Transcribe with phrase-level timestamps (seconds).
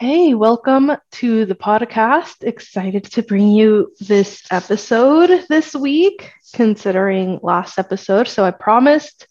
[0.00, 2.42] Hey, welcome to the podcast.
[2.42, 8.26] Excited to bring you this episode this week, considering last episode.
[8.26, 9.26] So, I promised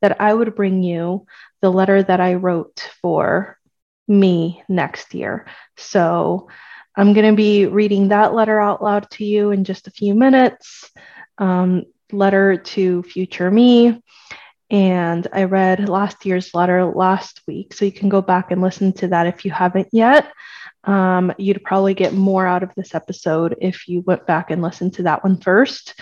[0.00, 1.26] that I would bring you
[1.60, 3.58] the letter that I wrote for
[4.06, 5.48] me next year.
[5.76, 6.48] So,
[6.94, 10.14] I'm going to be reading that letter out loud to you in just a few
[10.14, 10.88] minutes.
[11.38, 11.82] Um,
[12.12, 14.00] letter to future me.
[14.72, 17.74] And I read last year's letter last week.
[17.74, 20.32] So you can go back and listen to that if you haven't yet.
[20.84, 24.94] Um, you'd probably get more out of this episode if you went back and listened
[24.94, 25.94] to that one first.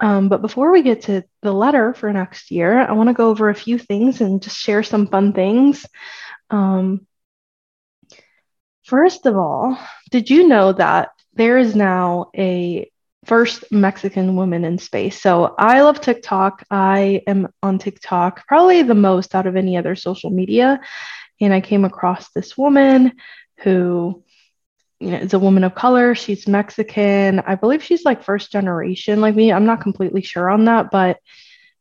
[0.00, 3.30] Um, but before we get to the letter for next year, I want to go
[3.30, 5.86] over a few things and just share some fun things.
[6.50, 7.06] Um,
[8.84, 9.78] first of all,
[10.10, 12.90] did you know that there is now a
[13.26, 15.20] first Mexican woman in space.
[15.20, 16.64] So I love TikTok.
[16.70, 20.80] I am on TikTok probably the most out of any other social media.
[21.40, 23.12] And I came across this woman
[23.58, 24.22] who
[25.00, 26.14] you know, is a woman of color.
[26.14, 27.40] She's Mexican.
[27.40, 29.52] I believe she's like first generation like me.
[29.52, 31.18] I'm not completely sure on that, but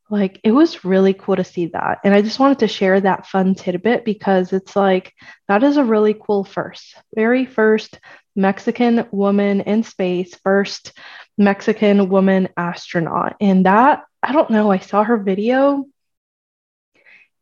[0.09, 2.00] like it was really cool to see that.
[2.03, 5.14] And I just wanted to share that fun tidbit because it's like
[5.48, 8.00] that is a really cool first, very first
[8.36, 10.94] Mexican woman in space, first
[11.38, 13.36] Mexican woman astronaut.
[13.41, 15.86] And that, I don't know, I saw her video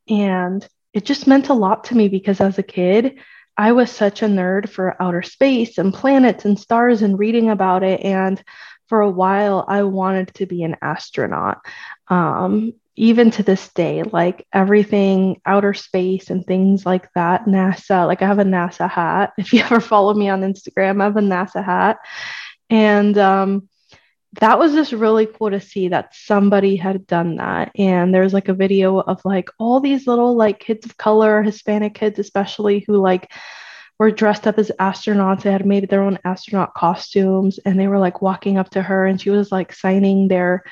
[0.10, 3.20] and it just meant a lot to me because as a kid,
[3.58, 7.84] I was such a nerd for outer space and planets and stars and reading about
[7.84, 8.02] it.
[8.02, 8.42] And
[8.88, 11.60] for a while, I wanted to be an astronaut.
[12.08, 18.22] Um, even to this day, like everything outer space and things like that, NASA, like
[18.22, 19.34] I have a NASA hat.
[19.38, 21.98] If you ever follow me on Instagram, I have a NASA hat.
[22.70, 23.68] And um,
[24.40, 27.72] that was just really cool to see that somebody had done that.
[27.76, 31.94] And there's like a video of like all these little like kids of color, Hispanic
[31.94, 33.32] kids especially, who like
[34.00, 35.44] were dressed up as astronauts.
[35.44, 39.06] They had made their own astronaut costumes and they were like walking up to her
[39.06, 40.64] and she was like signing their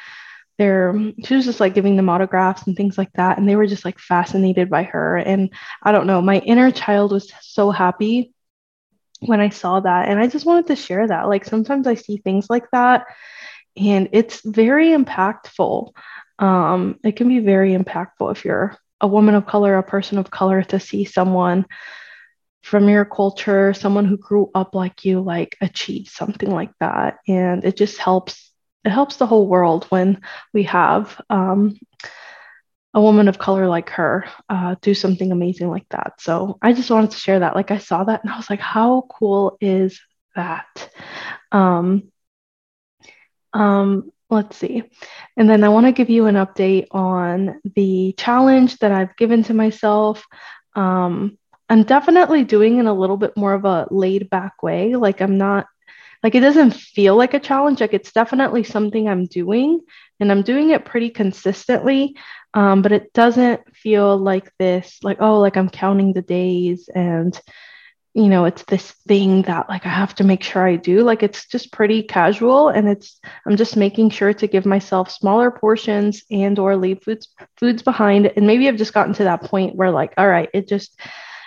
[0.58, 3.38] their she was just like giving them autographs and things like that.
[3.38, 5.18] And they were just like fascinated by her.
[5.18, 5.52] And
[5.84, 8.34] I don't know, my inner child was so happy
[9.20, 10.08] when I saw that.
[10.08, 11.28] And I just wanted to share that.
[11.28, 13.06] Like sometimes I see things like that
[13.78, 15.92] and it's very impactful.
[16.40, 20.32] Um, it can be very impactful if you're a woman of color, a person of
[20.32, 21.66] color, to see someone
[22.64, 27.18] from your culture, someone who grew up like you, like achieve something like that.
[27.28, 28.50] And it just helps.
[28.84, 30.22] It helps the whole world when
[30.54, 31.78] we have um,
[32.94, 36.14] a woman of color like her uh, do something amazing like that.
[36.20, 37.56] So I just wanted to share that.
[37.56, 40.02] Like I saw that and I was like, how cool is
[40.36, 40.90] that?
[41.52, 42.11] Um,
[43.54, 44.84] um, let's see.
[45.38, 49.44] And then I want to give you an update on the challenge that I've given
[49.44, 50.26] to myself.
[50.76, 51.38] Um,
[51.70, 54.96] I'm definitely doing in a little bit more of a laid back way.
[54.96, 55.68] Like I'm not
[56.24, 57.82] like it doesn't feel like a challenge.
[57.82, 59.82] Like it's definitely something I'm doing
[60.20, 62.16] and I'm doing it pretty consistently.
[62.54, 67.40] Um, but it doesn't feel like this, like, oh, like I'm counting the days and
[68.14, 71.24] you know it's this thing that like i have to make sure i do like
[71.24, 76.24] it's just pretty casual and it's i'm just making sure to give myself smaller portions
[76.30, 79.92] and or leave foods foods behind and maybe i've just gotten to that point where
[79.92, 81.00] like all right it just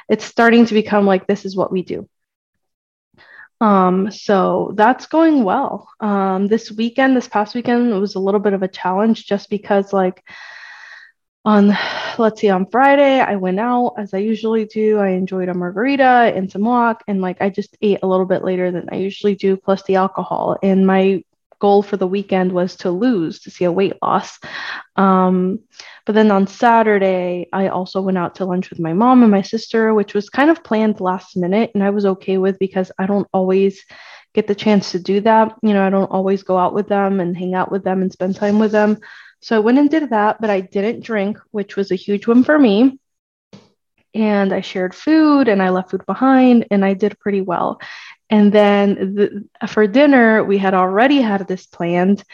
[0.08, 2.08] it's starting to become like this is what we do.
[3.60, 5.88] Um so that's going well.
[6.00, 9.48] Um this weekend this past weekend it was a little bit of a challenge just
[9.48, 10.22] because like
[11.44, 11.76] on
[12.18, 14.98] let's see on friday i went out as i usually do.
[14.98, 18.44] I enjoyed a margarita and some walk and like i just ate a little bit
[18.44, 20.56] later than i usually do plus the alcohol.
[20.62, 21.22] And my
[21.60, 24.38] goal for the weekend was to lose to see a weight loss.
[24.96, 25.60] Um,
[26.06, 29.42] but then on saturday i also went out to lunch with my mom and my
[29.42, 33.06] sister which was kind of planned last minute and i was okay with because i
[33.06, 33.82] don't always
[34.34, 35.54] get the chance to do that.
[35.62, 38.12] You know i don't always go out with them and hang out with them and
[38.12, 38.98] spend time with them
[39.44, 42.44] so I went and did that, but I didn't drink, which was a huge win
[42.44, 42.98] for me.
[44.14, 47.78] And I shared food and I left food behind and I did pretty well.
[48.30, 52.24] And then the, for dinner, we had already had this planned.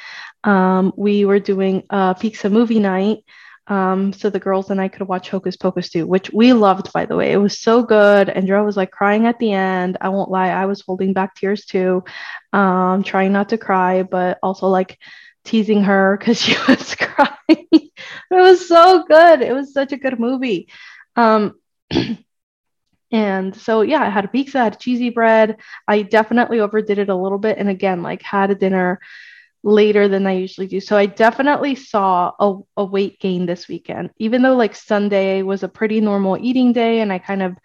[0.44, 3.24] Um, we were doing a pizza movie night.
[3.66, 7.06] Um, so the girls and I could watch Hocus Pocus too, which we loved, by
[7.06, 7.32] the way.
[7.32, 8.28] It was so good.
[8.28, 9.98] And Joe was like crying at the end.
[10.00, 12.04] I won't lie, I was holding back tears too,
[12.52, 14.96] um, trying not to cry, but also like
[15.44, 17.36] teasing her because she was crying.
[17.70, 17.92] it
[18.30, 19.42] was so good.
[19.42, 20.68] It was such a good movie.
[21.16, 21.54] Um,
[23.12, 25.56] and so yeah, I had a pizza, I had cheesy bread.
[25.86, 29.00] I definitely overdid it a little bit, and again, like had a dinner
[29.62, 30.80] later than I usually do.
[30.80, 35.62] So I definitely saw a, a weight gain this weekend, even though like Sunday was
[35.62, 37.56] a pretty normal eating day, and I kind of,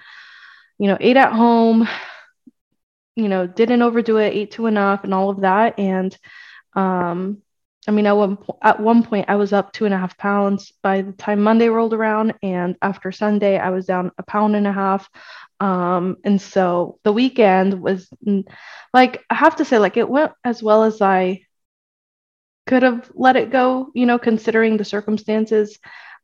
[0.77, 1.87] you know, ate at home
[3.15, 5.79] you know, didn't overdo it, ate to enough, and all of that.
[5.79, 6.15] And
[6.73, 7.41] um,
[7.87, 10.73] I mean, at one, at one point, I was up two and a half pounds
[10.81, 12.33] by the time Monday rolled around.
[12.41, 15.09] And after Sunday, I was down a pound and a half.
[15.59, 18.09] Um, and so the weekend was
[18.93, 21.41] like, I have to say, like, it went as well as I
[22.65, 25.77] could have let it go, you know, considering the circumstances.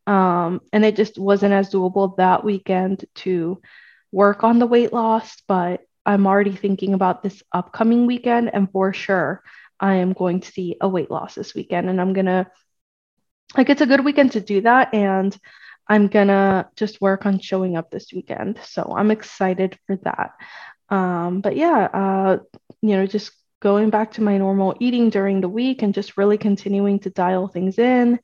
[0.08, 3.62] Um, and it just wasn't as doable that weekend to
[4.12, 5.42] work on the weight loss.
[5.48, 9.44] But I'm already thinking about this upcoming weekend, and for sure,
[9.82, 12.48] I am going to see a weight loss this weekend and I'm going to,
[13.58, 14.94] like, it's a good weekend to do that.
[14.94, 15.36] And
[15.88, 18.60] I'm going to just work on showing up this weekend.
[18.64, 20.32] So I'm excited for that.
[20.90, 22.38] Um, but yeah, uh,
[22.82, 26.38] you know, just going back to my normal eating during the week and just really
[26.38, 28.20] continuing to dial things in.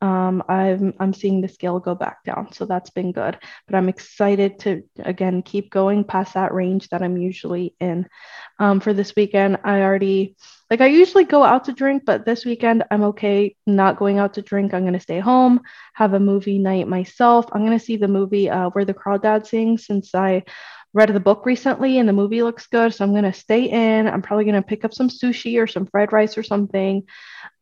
[0.00, 3.38] Um, I'm I'm seeing the scale go back down, so that's been good.
[3.66, 8.06] But I'm excited to again keep going past that range that I'm usually in.
[8.58, 10.36] Um, for this weekend, I already
[10.70, 14.34] like I usually go out to drink, but this weekend I'm okay not going out
[14.34, 14.72] to drink.
[14.72, 15.60] I'm gonna stay home,
[15.94, 17.46] have a movie night myself.
[17.52, 20.44] I'm gonna see the movie uh, Where the Crawdads Sing since I
[20.92, 22.92] read the book recently and the movie looks good.
[22.92, 24.08] So I'm gonna stay in.
[24.08, 27.04] I'm probably gonna pick up some sushi or some fried rice or something,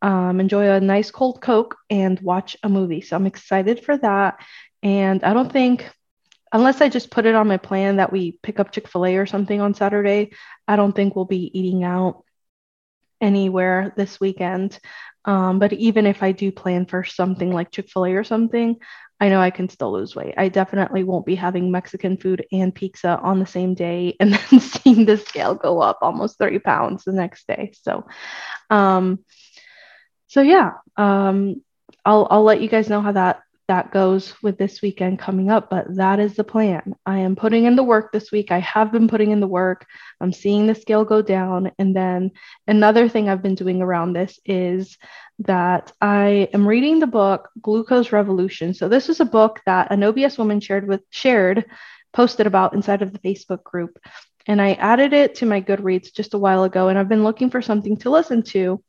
[0.01, 3.01] um, enjoy a nice cold Coke and watch a movie.
[3.01, 4.39] So I'm excited for that.
[4.81, 5.89] And I don't think
[6.51, 9.17] unless I just put it on my plan that we pick up Chick fil A
[9.17, 10.31] or something on Saturday,
[10.67, 12.23] I don't think we'll be eating out
[13.21, 14.79] anywhere this weekend.
[15.25, 18.77] Um, but even if I do plan for something like Chick fil A or something,
[19.19, 20.35] I know I can still lose weight.
[20.37, 24.59] I definitely won't be having Mexican food and pizza on the same day and then
[24.59, 27.73] seeing the scale go up almost 30 pounds the next day.
[27.81, 28.07] So,
[28.69, 29.19] um,
[30.27, 31.61] so yeah, um,
[32.05, 35.69] I'll, I'll let you guys know how that that goes with this weekend coming up,
[35.69, 36.95] but that is the plan.
[37.05, 38.51] I am putting in the work this week.
[38.51, 39.85] I have been putting in the work.
[40.19, 41.71] I'm seeing the scale go down.
[41.77, 42.31] And then
[42.67, 44.97] another thing I've been doing around this is
[45.39, 48.73] that I am reading the book Glucose Revolution.
[48.73, 51.65] So this is a book that a No BS woman shared with shared
[52.11, 53.99] posted about inside of the Facebook group.
[54.47, 57.51] And I added it to my Goodreads just a while ago and I've been looking
[57.51, 58.83] for something to listen to.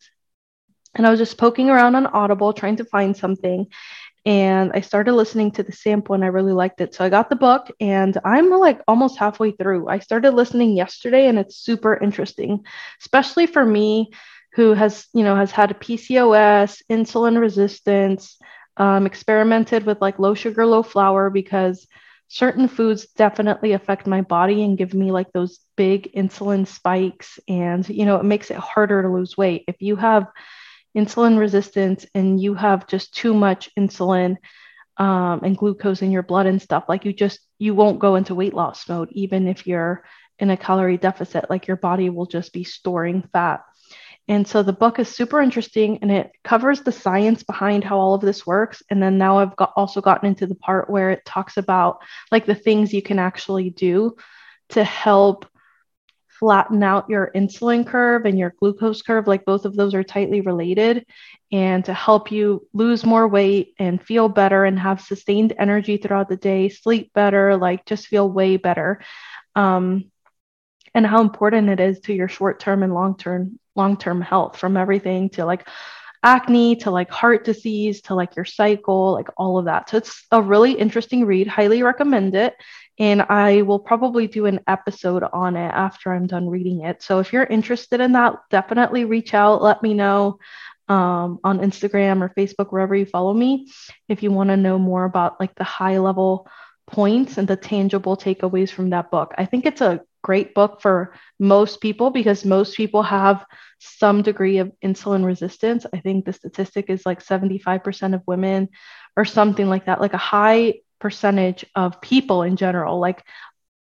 [0.94, 3.67] And I was just poking around on Audible trying to find something
[4.26, 6.94] and I started listening to the sample and I really liked it.
[6.94, 9.88] So I got the book and I'm like almost halfway through.
[9.88, 12.64] I started listening yesterday and it's super interesting,
[13.00, 14.11] especially for me
[14.55, 18.37] who has, you know, has had a PCOS, insulin resistance,
[18.76, 21.87] um, experimented with like low sugar, low flour because
[22.28, 27.38] certain foods definitely affect my body and give me like those big insulin spikes.
[27.49, 29.64] And, you know, it makes it harder to lose weight.
[29.66, 30.26] If you have
[30.96, 34.37] insulin resistance and you have just too much insulin
[34.96, 38.34] um, and glucose in your blood and stuff, like you just you won't go into
[38.34, 40.04] weight loss mode even if you're
[40.38, 41.48] in a calorie deficit.
[41.48, 43.62] Like your body will just be storing fat.
[44.28, 48.14] And so the book is super interesting and it covers the science behind how all
[48.14, 48.82] of this works.
[48.88, 51.98] And then now I've got also gotten into the part where it talks about
[52.31, 54.16] like the things you can actually do
[54.70, 55.46] to help
[56.40, 60.40] flatten out your insulin curve and your glucose curve, like both of those are tightly
[60.40, 61.06] related,
[61.52, 66.31] and to help you lose more weight and feel better and have sustained energy throughout
[66.31, 69.00] the day, sleep better, like just feel way better.
[69.54, 70.10] Um,
[70.94, 75.44] and how important it is to your short-term and long-term long-term health from everything to
[75.44, 75.68] like
[76.23, 79.88] acne to like heart disease to like your cycle, like all of that.
[79.88, 81.47] So it's a really interesting read.
[81.47, 82.54] Highly recommend it.
[83.00, 87.02] And I will probably do an episode on it after I'm done reading it.
[87.02, 89.62] So if you're interested in that, definitely reach out.
[89.62, 90.38] Let me know
[90.87, 93.73] um, on Instagram or Facebook, wherever you follow me,
[94.09, 96.47] if you want to know more about like the high level
[96.87, 99.33] points and the tangible takeaways from that book.
[99.38, 103.47] I think it's a great book for most people because most people have
[103.78, 105.87] some degree of insulin resistance.
[105.95, 108.69] I think the statistic is like 75% of women
[109.16, 113.25] or something like that, like a high percentage of people in general, like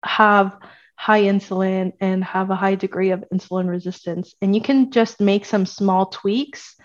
[0.05, 0.57] have
[0.97, 4.35] high insulin and have a high degree of insulin resistance.
[4.41, 6.77] And you can just make some small tweaks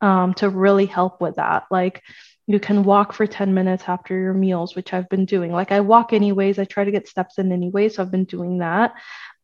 [0.00, 1.64] um, to really help with that.
[1.70, 2.02] Like
[2.46, 5.50] you can walk for 10 minutes after your meals, which I've been doing.
[5.50, 7.88] Like I walk anyways, I try to get steps in anyway.
[7.88, 8.94] So I've been doing that.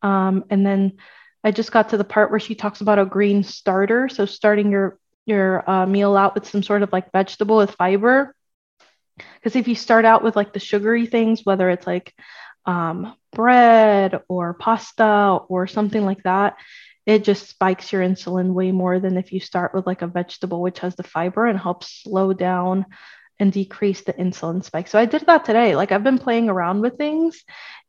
[0.03, 0.99] Um, and then
[1.43, 4.09] I just got to the part where she talks about a green starter.
[4.09, 8.35] So starting your your uh, meal out with some sort of like vegetable with fiber.
[9.17, 12.15] Because if you start out with like the sugary things, whether it's like
[12.67, 16.57] um, bread or pasta or something like that,
[17.07, 20.63] it just spikes your insulin way more than if you start with like a vegetable,
[20.63, 22.87] which has the fiber and helps slow down
[23.41, 24.89] and decrease the insulin spike.
[24.89, 25.75] So I did that today.
[25.75, 27.43] Like I've been playing around with things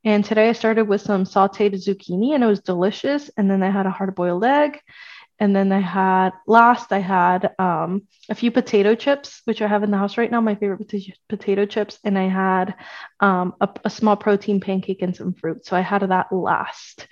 [0.03, 3.29] And today I started with some sauteed zucchini and it was delicious.
[3.37, 4.79] And then I had a hard boiled egg.
[5.43, 9.83] And then I had last I had um, a few potato chips, which I have
[9.83, 10.89] in the house right now, my favorite
[11.27, 11.99] potato chips.
[12.05, 12.75] And I had
[13.19, 15.65] um, a, a, small protein pancake and some fruit.
[15.65, 17.09] So I had that last.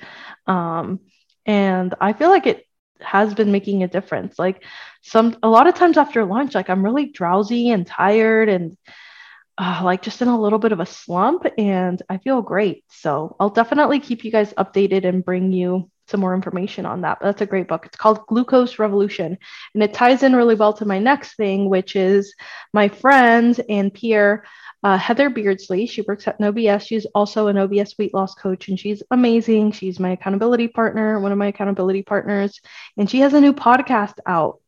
[0.48, 1.02] Um,
[1.46, 2.66] and I feel like it
[3.02, 4.40] has been making a difference.
[4.40, 4.64] Like
[5.02, 8.78] some a lot of times after lunch, like I'm really drowsy and tired and
[9.58, 12.86] uh, like just in a little bit of a slump and I feel great.
[12.92, 17.20] So I'll definitely keep you guys updated and bring you some more information on that.
[17.20, 17.86] But that's a great book.
[17.86, 19.38] It's called Glucose Revolution.
[19.74, 22.36] And it ties in really well to my next thing, which is
[22.74, 24.46] my friend and peer,
[24.84, 25.88] uh, Heather Beardsley.
[25.88, 26.88] She works at NoBS.
[26.88, 29.72] She's also a No BS weight loss coach and she's amazing.
[29.72, 32.60] She's my accountability partner, one of my accountability partners.
[32.98, 34.60] And she has a new podcast out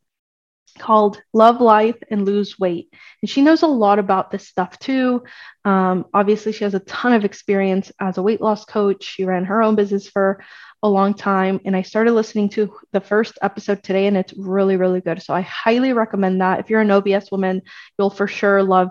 [0.78, 2.92] called Love Life and Lose Weight.
[3.22, 5.24] And she knows a lot about this stuff too.
[5.64, 9.04] Um, obviously, she has a ton of experience as a weight loss coach.
[9.04, 10.42] She ran her own business for
[10.84, 11.60] a long time.
[11.64, 15.22] And I started listening to the first episode today, and it's really, really good.
[15.22, 16.60] So I highly recommend that.
[16.60, 17.62] If you're a No BS woman,
[17.98, 18.90] you'll for sure love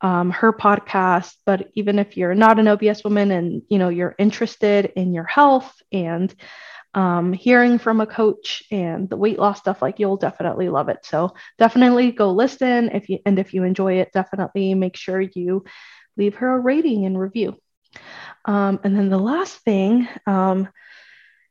[0.00, 1.34] um, her podcast.
[1.44, 5.12] But even if you're not a No BS woman and you know you're interested in
[5.12, 6.34] your health and
[6.94, 11.00] um, hearing from a coach and the weight loss stuff, like you'll definitely love it.
[11.04, 12.88] So definitely go listen.
[12.88, 15.64] If you and if you enjoy it, definitely make sure you
[16.16, 17.54] leave her a rating and review.
[18.46, 20.68] Um, and then the last thing, um,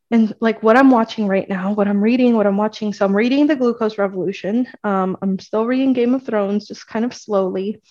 [0.10, 2.94] and like what I'm watching right now, what I'm reading, what I'm watching.
[2.94, 4.68] So I'm reading The Glucose Revolution.
[4.84, 7.82] Um, I'm still reading Game of Thrones, just kind of slowly.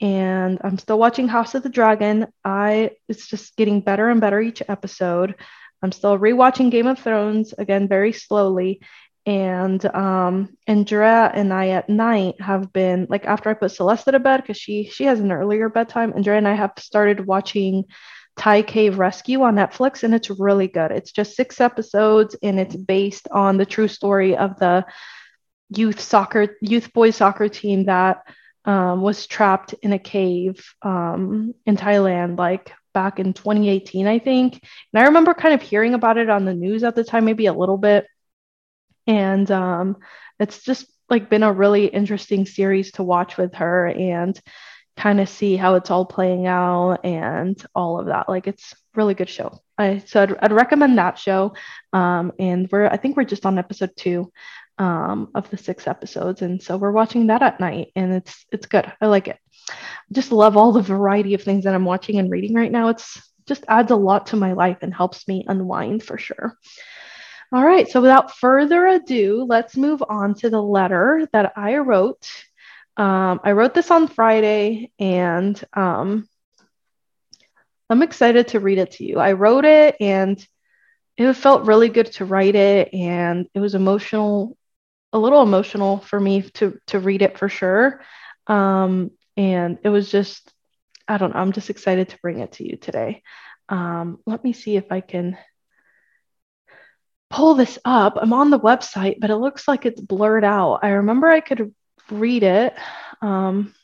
[0.00, 2.28] And I'm still watching House of the Dragon.
[2.44, 5.34] I it's just getting better and better each episode.
[5.82, 8.80] I'm still rewatching Game of Thrones again very slowly.
[9.26, 14.18] And um, Andrea and I at night have been like after I put Celeste to
[14.18, 16.14] bed because she she has an earlier bedtime.
[16.16, 17.84] Andrea and I have started watching
[18.38, 20.92] Thai Cave Rescue on Netflix, and it's really good.
[20.92, 24.86] It's just six episodes, and it's based on the true story of the
[25.70, 28.22] youth soccer youth boys soccer team that
[28.64, 34.62] um, was trapped in a cave um, in Thailand, like back in 2018, I think.
[34.92, 37.46] And I remember kind of hearing about it on the news at the time, maybe
[37.46, 38.06] a little bit.
[39.06, 39.96] And um,
[40.38, 44.38] it's just like been a really interesting series to watch with her and
[44.98, 48.28] kind of see how it's all playing out and all of that.
[48.28, 49.62] Like it's really good show.
[49.78, 51.54] I so I'd, I'd recommend that show.
[51.92, 54.32] Um, and we're I think we're just on episode two
[54.76, 58.66] um, of the six episodes, and so we're watching that at night, and it's it's
[58.66, 58.92] good.
[59.00, 59.38] I like it
[60.12, 62.88] just love all the variety of things that I'm watching and reading right now.
[62.88, 66.58] It's just adds a lot to my life and helps me unwind for sure.
[67.50, 72.28] All right, so without further ado, let's move on to the letter that I wrote.
[72.98, 76.28] Um, I wrote this on Friday and um,
[77.88, 79.20] I'm excited to read it to you.
[79.20, 80.44] I wrote it and
[81.16, 84.56] it felt really good to write it and it was emotional,
[85.12, 88.02] a little emotional for me to, to read it for sure.
[88.48, 90.52] Um, and it was just,
[91.06, 93.22] I don't know, I'm just excited to bring it to you today.
[93.68, 95.38] Um, let me see if I can
[97.30, 98.18] pull this up.
[98.20, 100.80] I'm on the website, but it looks like it's blurred out.
[100.82, 101.72] I remember I could
[102.10, 102.74] read it
[103.20, 103.74] um,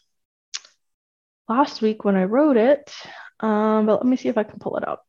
[1.48, 2.92] last week when I wrote it,
[3.40, 5.06] um, but let me see if I can pull it up.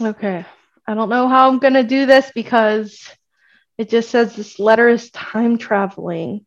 [0.00, 0.44] Okay,
[0.86, 3.08] I don't know how I'm going to do this because
[3.78, 6.44] it just says this letter is time traveling.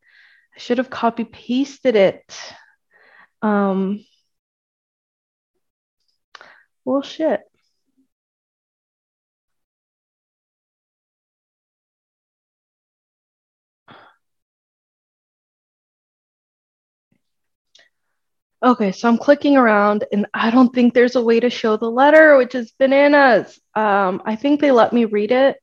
[0.56, 2.40] I should have copy pasted it.
[3.42, 4.04] Um,
[6.84, 7.42] well, shit.
[18.66, 21.90] Okay, so I'm clicking around and I don't think there's a way to show the
[21.90, 23.60] letter, which is bananas.
[23.76, 25.58] Um, I think they let me read it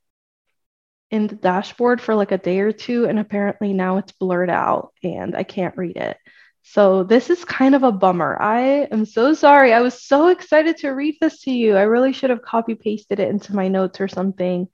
[1.11, 4.93] in the dashboard for like a day or two, and apparently now it's blurred out
[5.03, 6.17] and I can't read it.
[6.63, 8.41] So this is kind of a bummer.
[8.41, 9.73] I am so sorry.
[9.73, 11.77] I was so excited to read this to you.
[11.77, 14.69] I really should have copy pasted it into my notes or something.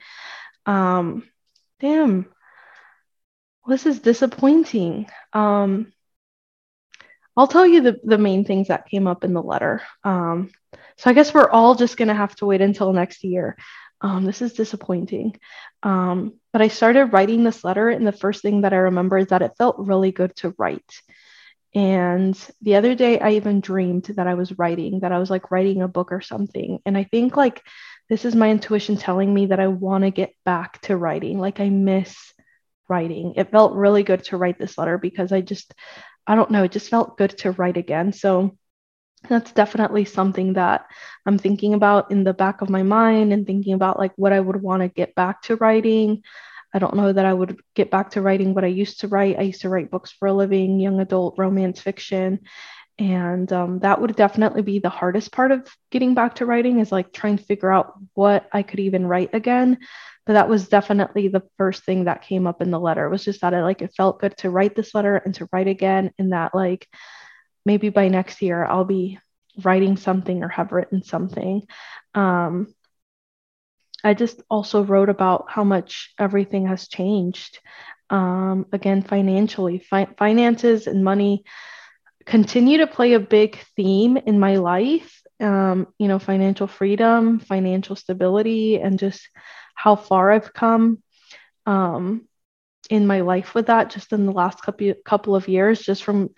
[0.67, 1.27] Um,
[1.81, 2.27] damn.
[3.67, 5.09] This is disappointing.
[5.33, 5.95] Um,
[7.38, 9.80] I'll tell you the, the main things that came up in the letter.
[10.04, 10.50] Um,
[10.97, 13.57] so I guess we're all just going to have to wait until next year
[14.00, 15.38] um, this is disappointing.
[15.83, 19.28] Um, but I started writing this letter, and the first thing that I remember is
[19.28, 21.00] that it felt really good to write.
[21.75, 25.50] And the other day, I even dreamed that I was writing, that I was like
[25.50, 26.80] writing a book or something.
[26.87, 27.62] And I think like
[28.09, 31.38] this is my intuition telling me that I want to get back to writing.
[31.38, 32.16] Like I miss
[32.88, 33.35] writing.
[33.37, 35.75] It felt really good to write this letter because I just,
[36.29, 38.13] I don't know, it just felt good to write again.
[38.13, 38.57] So
[39.29, 40.87] that's definitely something that
[41.27, 44.39] I'm thinking about in the back of my mind and thinking about like what I
[44.39, 46.23] would want to get back to writing.
[46.73, 49.39] I don't know that I would get back to writing what I used to write.
[49.39, 52.41] I used to write books for a living, young adult romance fiction.
[52.99, 56.93] And um, that would definitely be the hardest part of getting back to writing is
[56.93, 59.79] like trying to figure out what I could even write again.
[60.29, 63.25] But that was definitely the first thing that came up in the letter it was
[63.25, 66.13] just that I like it felt good to write this letter and to write again.
[66.19, 66.87] And that like
[67.65, 69.19] maybe by next year I'll be
[69.65, 71.63] writing something or have written something.
[72.15, 72.75] Um,
[74.05, 77.59] I just also wrote about how much everything has changed.
[78.11, 81.45] Um, again, financially, fi- finances and money
[82.27, 85.23] continue to play a big theme in my life.
[85.41, 89.27] Um, you know, financial freedom, financial stability, and just
[89.79, 91.01] how far I've come
[91.67, 92.27] um,
[92.91, 96.31] in my life with that just in the last couple, couple of years, just from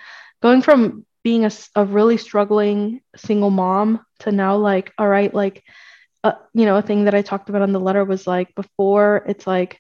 [0.43, 5.63] going from being a, a really struggling single mom to now like all right like
[6.25, 9.25] uh, you know a thing that i talked about on the letter was like before
[9.27, 9.79] it's like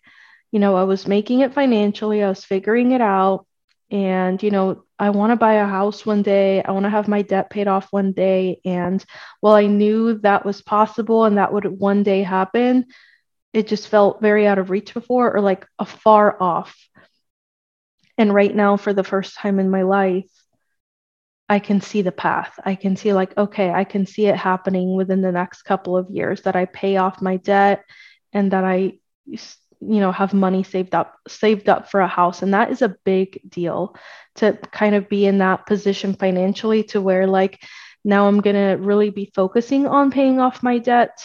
[0.52, 3.46] you know i was making it financially i was figuring it out
[3.90, 7.08] and you know i want to buy a house one day i want to have
[7.08, 9.04] my debt paid off one day and
[9.40, 12.86] while i knew that was possible and that would one day happen
[13.52, 16.76] it just felt very out of reach before or like a far off
[18.16, 20.30] and right now for the first time in my life
[21.50, 22.54] I can see the path.
[22.64, 26.08] I can see, like, okay, I can see it happening within the next couple of
[26.08, 27.84] years that I pay off my debt
[28.32, 29.40] and that I, you
[29.80, 32.42] know, have money saved up, saved up for a house.
[32.42, 33.96] And that is a big deal
[34.36, 37.60] to kind of be in that position financially to where, like,
[38.04, 41.18] now I'm going to really be focusing on paying off my debt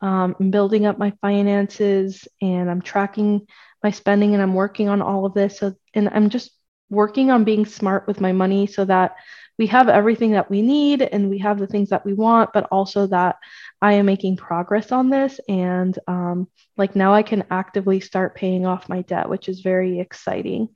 [0.00, 3.46] um, and building up my finances and I'm tracking
[3.82, 5.58] my spending and I'm working on all of this.
[5.58, 6.50] So, and I'm just
[6.90, 9.16] working on being smart with my money so that
[9.58, 12.66] we have everything that we need and we have the things that we want, but
[12.72, 13.36] also that
[13.80, 15.38] I am making progress on this.
[15.48, 20.00] And um, like now I can actively start paying off my debt, which is very
[20.00, 20.68] exciting.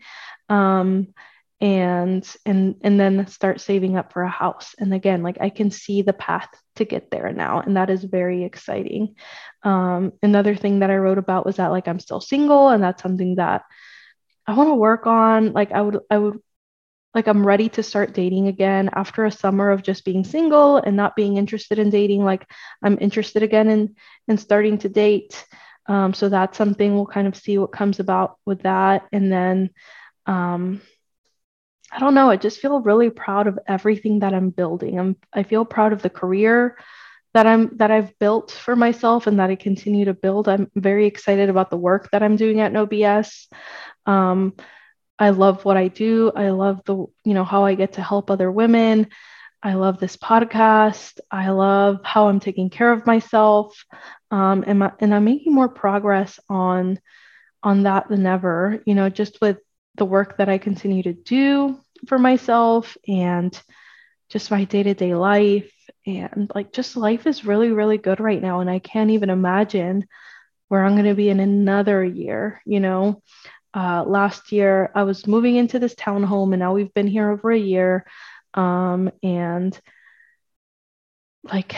[0.48, 1.08] Um,
[1.60, 5.70] and and and then start saving up for a house and again like i can
[5.70, 9.16] see the path to get there now and that is very exciting
[9.64, 13.02] um, another thing that i wrote about was that like i'm still single and that's
[13.02, 13.62] something that
[14.46, 16.40] i want to work on like i would i would
[17.14, 20.96] like I'm ready to start dating again after a summer of just being single and
[20.96, 22.24] not being interested in dating.
[22.24, 22.48] Like
[22.82, 23.96] I'm interested again in
[24.28, 25.44] in starting to date.
[25.86, 29.06] Um, so that's something we'll kind of see what comes about with that.
[29.10, 29.70] And then
[30.26, 30.82] um,
[31.90, 34.98] I don't know, I just feel really proud of everything that I'm building.
[34.98, 36.76] I'm I feel proud of the career
[37.34, 40.48] that I'm that I've built for myself and that I continue to build.
[40.48, 43.46] I'm very excited about the work that I'm doing at No BS.
[44.06, 44.54] Um,
[45.18, 46.30] I love what I do.
[46.34, 49.08] I love the, you know, how I get to help other women.
[49.62, 51.18] I love this podcast.
[51.30, 53.84] I love how I'm taking care of myself.
[54.30, 57.00] Um, and, my, and I'm making more progress on
[57.60, 59.58] on that than ever, you know, just with
[59.98, 63.60] the work that I continue to do for myself and
[64.30, 65.72] just my day-to-day life
[66.06, 70.06] and like just life is really really good right now and I can't even imagine
[70.68, 73.22] where I'm going to be in another year, you know
[73.74, 77.50] uh, last year I was moving into this townhome, and now we've been here over
[77.50, 78.06] a year.
[78.54, 79.78] Um, and
[81.44, 81.74] like,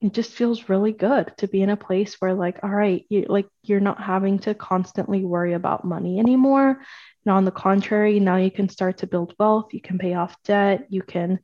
[0.00, 3.26] it just feels really good to be in a place where, like, all right, you
[3.28, 6.80] like you're not having to constantly worry about money anymore.
[7.26, 10.40] And on the contrary, now you can start to build wealth, you can pay off
[10.44, 11.40] debt, you can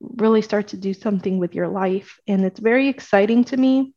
[0.00, 2.20] really start to do something with your life.
[2.28, 3.92] And it's very exciting to me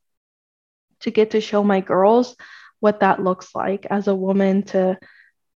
[1.01, 2.35] to get to show my girls
[2.79, 4.97] what that looks like as a woman to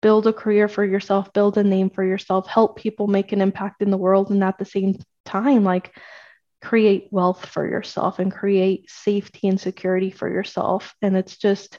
[0.02, 3.80] build a career for yourself, build a name for yourself, help people make an impact
[3.80, 5.96] in the world, and at the same time, like
[6.60, 10.94] create wealth for yourself and create safety and security for yourself.
[11.00, 11.78] And it's just,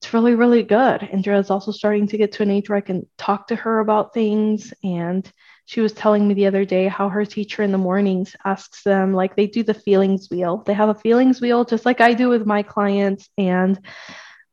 [0.00, 1.02] it's really, really good.
[1.02, 3.80] Andrea is also starting to get to an age where I can talk to her
[3.80, 4.72] about things.
[4.84, 5.30] And
[5.64, 9.12] she was telling me the other day how her teacher in the mornings asks them,
[9.12, 10.62] like, they do the feelings wheel.
[10.64, 13.28] They have a feelings wheel, just like I do with my clients.
[13.36, 13.78] And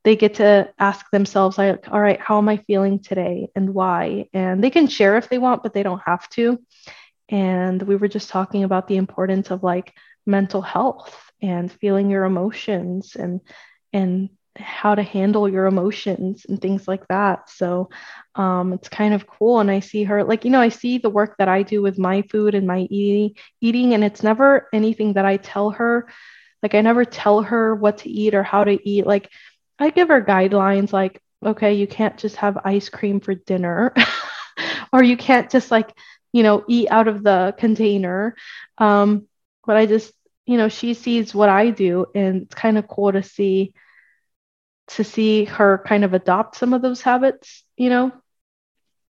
[0.04, 4.30] they get to ask themselves like all right how am i feeling today and why
[4.34, 6.60] and they can share if they want but they don't have to
[7.28, 9.94] and we were just talking about the importance of like
[10.26, 13.42] mental health and feeling your emotions and
[13.92, 17.50] and how to handle your emotions and things like that.
[17.50, 17.90] So
[18.36, 19.60] um, it's kind of cool.
[19.60, 21.98] And i see her like you know i see the work that i do with
[21.98, 26.08] my food and my eating eating and it's never anything that i tell her.
[26.64, 29.06] Like i never tell her what to eat or how to eat.
[29.06, 29.30] Like
[29.80, 33.94] I give her guidelines like, okay, you can't just have ice cream for dinner,
[34.94, 35.92] or you can't just like,
[36.32, 38.36] you know, eat out of the container.
[38.78, 39.28] Um,
[39.66, 40.14] but I just,
[40.46, 43.74] you know, she sees what I do, and it's kind of cool to see
[44.96, 48.12] to see her kind of adopt some of those habits, you know,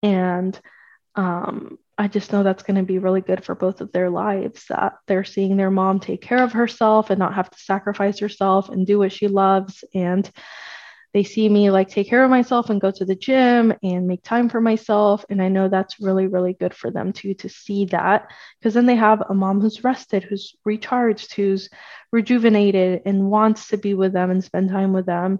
[0.03, 0.59] and
[1.14, 4.64] um, I just know that's going to be really good for both of their lives
[4.68, 8.68] that they're seeing their mom take care of herself and not have to sacrifice herself
[8.68, 9.85] and do what she loves.
[9.95, 10.29] And
[11.12, 14.22] they see me like take care of myself and go to the gym and make
[14.22, 15.25] time for myself.
[15.29, 18.87] And I know that's really, really good for them too to see that because then
[18.87, 21.68] they have a mom who's rested, who's recharged, who's
[22.12, 25.38] rejuvenated and wants to be with them and spend time with them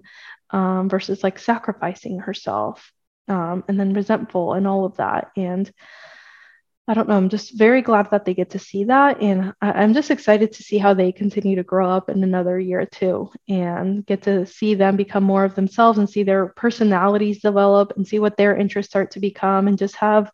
[0.51, 2.91] um, versus like sacrificing herself
[3.27, 5.31] um, and then resentful and all of that.
[5.35, 5.71] And
[6.85, 7.15] I don't know.
[7.15, 9.21] I'm just very glad that they get to see that.
[9.21, 12.59] And I, am just excited to see how they continue to grow up in another
[12.59, 16.47] year or two and get to see them become more of themselves and see their
[16.47, 20.29] personalities develop and see what their interests start to become and just have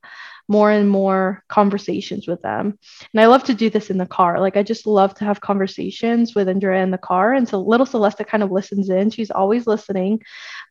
[0.47, 2.79] more and more conversations with them.
[3.13, 4.39] And I love to do this in the car.
[4.39, 7.35] Like I just love to have conversations with Andrea in the car.
[7.35, 9.11] And so little Celeste kind of listens in.
[9.11, 10.23] She's always listening.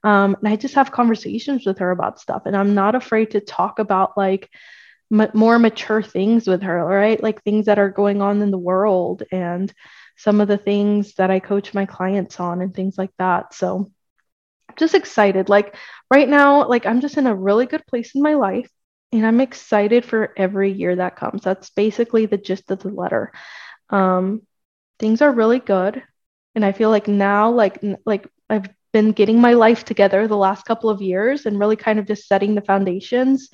[0.02, 2.42] Um, and I just have conversations with her about stuff.
[2.46, 4.50] And I'm not afraid to talk about like
[5.12, 7.22] m- more mature things with her, right?
[7.22, 9.72] Like things that are going on in the world and
[10.16, 13.54] some of the things that I coach my clients on and things like that.
[13.54, 13.90] So
[14.76, 15.48] just excited.
[15.48, 15.76] Like
[16.10, 18.70] right now, like I'm just in a really good place in my life
[19.12, 21.42] and I'm excited for every year that comes.
[21.42, 23.32] That's basically the gist of the letter.
[23.90, 24.42] Um,
[24.98, 26.02] things are really good,
[26.54, 30.64] and I feel like now, like like I've been getting my life together the last
[30.66, 33.48] couple of years, and really kind of just setting the foundations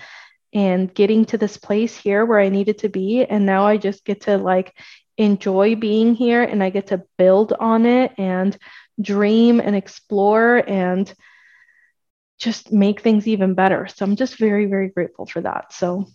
[0.55, 4.05] and getting to this place here where I needed to be, and now I just
[4.05, 4.73] get to like
[5.19, 8.57] enjoy being here, and I get to build on it and
[9.01, 11.12] dream and explore and
[12.38, 13.87] just make things even better.
[13.87, 15.73] So I'm just very, very grateful for that.
[15.73, 16.07] So,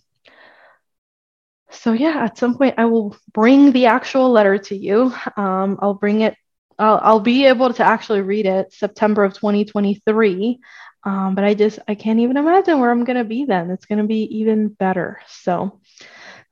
[1.70, 5.14] so yeah, at some point I will bring the actual letter to you.
[5.36, 6.36] Um, I'll bring it.
[6.78, 10.58] I'll, I'll be able to actually read it September of 2023.
[11.04, 13.70] Um, but I just I can't even imagine where I'm gonna be then.
[13.70, 15.20] It's gonna be even better.
[15.28, 15.80] So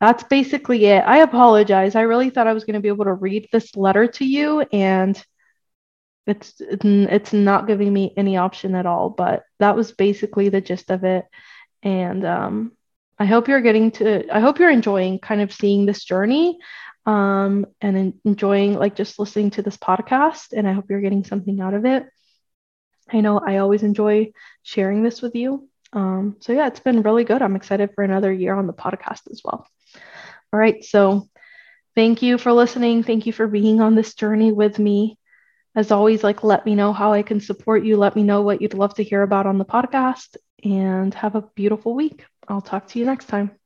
[0.01, 1.01] that's basically it.
[1.01, 1.95] I apologize.
[1.95, 5.23] I really thought I was gonna be able to read this letter to you and
[6.29, 10.91] it's it's not giving me any option at all but that was basically the gist
[10.91, 11.25] of it
[11.83, 12.73] and um,
[13.19, 16.59] i hope you're getting to i hope you're enjoying kind of seeing this journey
[17.07, 21.61] um, and enjoying like just listening to this podcast and i hope you're getting something
[21.61, 22.07] out of it
[23.13, 24.31] i know i always enjoy
[24.63, 28.33] sharing this with you um, so yeah it's been really good i'm excited for another
[28.33, 29.67] year on the podcast as well
[30.53, 31.29] all right so
[31.95, 35.19] thank you for listening thank you for being on this journey with me
[35.79, 37.97] as always, like let me know how I can support you.
[37.97, 41.43] Let me know what you'd love to hear about on the podcast and have a
[41.55, 42.25] beautiful week.
[42.49, 43.58] I'll talk to you next time.